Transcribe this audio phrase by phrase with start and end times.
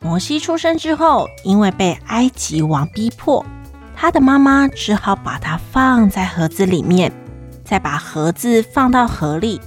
[0.00, 3.44] 摩西出生之后，因为被埃及王逼迫，
[3.94, 7.12] 他的妈妈只好把他放在盒子里面，
[7.64, 9.60] 再把盒子放到河里，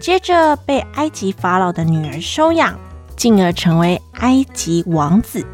[0.00, 2.78] 接着被埃及法老的女儿收养，
[3.16, 5.46] 进而成为埃及王子。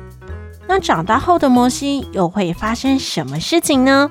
[0.68, 4.10] 那长大后的摩西又会发生什么事情呢？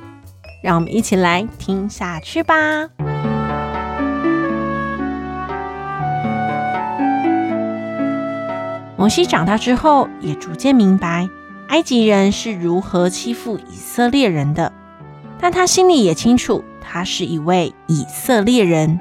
[0.61, 2.55] 让我们一起来听下去吧。
[9.05, 11.29] 摩西长大之后，也逐渐明白
[11.67, 14.73] 埃及人是如何欺负以色列人的，
[15.39, 18.99] 但他心里也清楚，他是一位以色列人。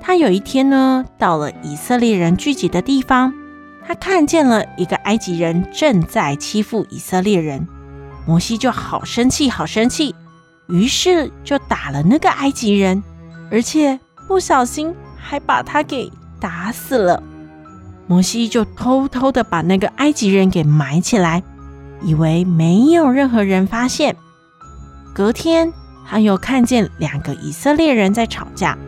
[0.00, 3.34] 他有一天呢，到了以色列人聚集的地方，
[3.86, 7.68] 他看见了一个埃及人正在欺负以色列人，
[8.26, 10.14] 摩西就好生气，好生气，
[10.68, 13.02] 于是就打了那个埃及人，
[13.50, 17.22] 而且不小心还把他给打死了。
[18.06, 21.42] 摩西就偷偷的把那个埃及人给埋起来，
[22.02, 24.16] 以为没有任何人发现。
[25.12, 25.72] 隔天，
[26.08, 28.78] 他又看见两个以色列人在吵架，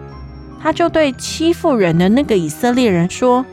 [0.60, 3.44] 他就对欺负人的那个以色列人说：“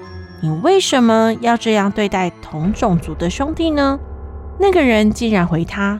[0.41, 3.99] 你为什么要这样对待同种族的兄弟呢？”
[4.59, 5.99] 那个人竟然回他：“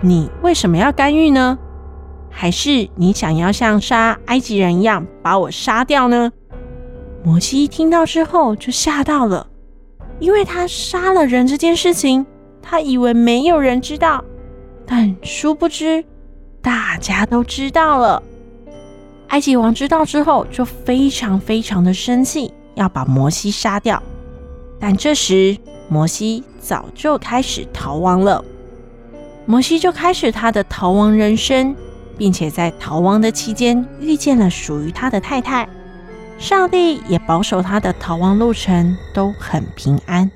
[0.00, 1.58] 你为什么要干预呢？
[2.30, 6.30] 还是你想要像杀埃及人一样把我杀掉呢？”
[7.22, 9.46] 摩西听到之后就吓到了，
[10.18, 12.24] 因为他杀了人这件事情，
[12.62, 14.24] 他以为没有人知道，
[14.86, 16.02] 但殊不知
[16.62, 18.22] 大家都知道了。
[19.28, 24.02] 埃及王知道之后就非常非常的生气，要把摩西杀掉。
[24.80, 25.56] 但这时
[25.88, 28.42] 摩西早就开始逃亡了，
[29.44, 31.76] 摩西就开始他的逃亡人生，
[32.16, 35.68] 并且在逃亡的期间遇见了属于他的太太。
[36.40, 40.30] 上帝也保守他的逃亡路程都很平安。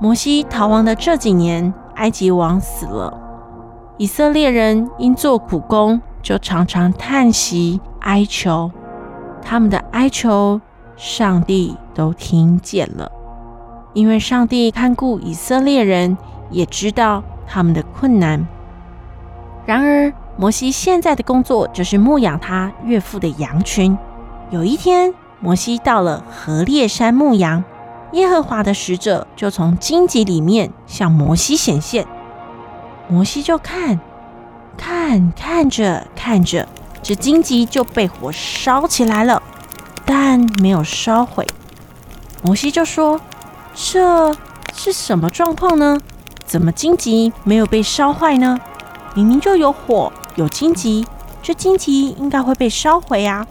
[0.00, 3.16] 摩西逃亡的这几年，埃及王死了，
[3.96, 8.72] 以色列人因做苦工，就常常叹息哀求，
[9.40, 10.60] 他们的哀求，
[10.96, 13.08] 上帝都听见了，
[13.94, 16.18] 因为上帝看顾以色列人，
[16.50, 18.44] 也知道他们的困难。
[19.64, 23.96] 然而，摩西现在的工作就是牧养他岳父的羊群。
[24.50, 27.62] 有一天，摩西到了何烈山牧羊，
[28.12, 32.06] 耶和华的使者就从荆棘里面向摩西显现。
[33.08, 34.00] 摩西就看，
[34.76, 36.66] 看，看着看着，
[37.02, 39.40] 这荆棘就被火烧起来了，
[40.04, 41.46] 但没有烧毁。
[42.42, 43.20] 摩西就说
[43.74, 44.34] ：“这
[44.74, 46.00] 是什么状况呢？
[46.44, 48.58] 怎么荆棘没有被烧坏呢？”
[49.14, 51.06] 明明就有火，有荆棘，
[51.42, 53.46] 这荆棘应该会被烧毁啊！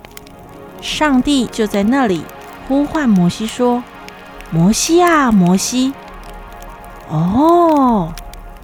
[0.82, 2.24] 上帝就在那里
[2.68, 3.84] 呼唤摩西说
[4.50, 5.94] ：“摩西啊，摩西！”
[7.10, 8.12] 哦，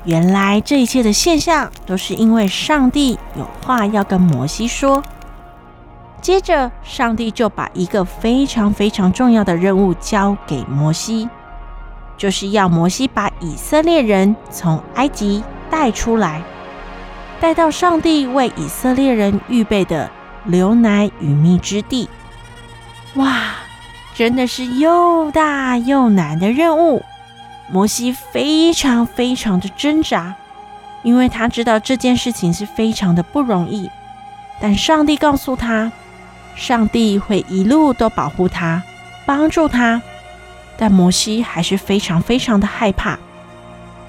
[0.05, 5.03] 原来这一切的现象都是因为上帝有话要跟摩西说。
[6.19, 11.29] 接着，上帝就把一个非常非常重要的任务交给摩西，
[12.17, 16.41] 就是要摩西把以色列人从埃及带出来。
[17.39, 20.09] 带到上帝为以色列人预备的
[20.45, 22.09] 流奶与蜜之地。
[23.13, 23.51] 哇，
[24.15, 27.03] 真的是又大又难的任务。
[27.69, 30.33] 摩西非常非常的挣扎，
[31.03, 33.89] 因为他知道这件事情是非常的不容易。
[34.59, 35.91] 但上帝告诉他，
[36.55, 38.81] 上帝会一路都保护他，
[39.25, 40.01] 帮助他。
[40.77, 43.19] 但摩西还是非常非常的害怕。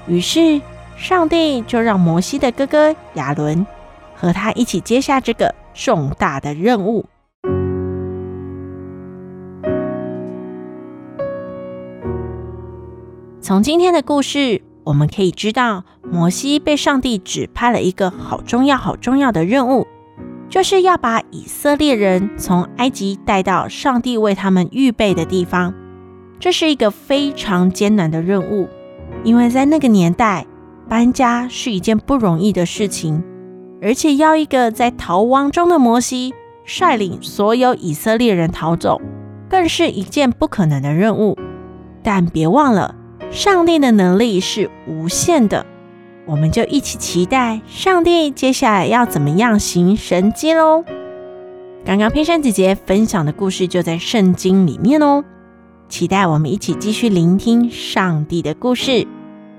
[0.07, 0.59] 于是。
[0.99, 3.65] 上帝就让摩西的哥哥亚伦
[4.13, 7.05] 和他一起接下这个重大的任务。
[13.39, 19.87] 从今天的故事，我们可以知道，摩西被上帝指派了一个好重要、好重要的任务，
[20.49, 25.73] 就是要把以色列人从埃及带到上帝为他们预备的地方。
[26.41, 28.67] 这是一个非常艰难的任务，
[29.23, 30.45] 因为在那个年代，
[30.89, 33.23] 搬家是一件不容易的事情，
[33.79, 36.33] 而且要一个在逃亡中的摩西
[36.65, 38.99] 率领所有以色列人逃走，
[39.47, 41.37] 更是一件不可能的任务。
[42.01, 42.95] 但别忘了，
[43.29, 45.65] 上帝的能力是无限的。
[46.25, 50.83] 我们就一起期待上帝接下来要怎么样行神迹喽！
[51.85, 55.23] 刚刚佩珊姐姐分享的故事就在圣经里面哦，
[55.87, 59.07] 期待我们一起继续聆听上帝的故事。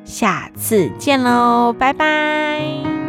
[0.04, 2.99] 下次见喽，拜拜。